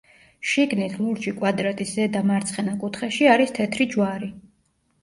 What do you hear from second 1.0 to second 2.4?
ლურჯი კვადრატის ზედა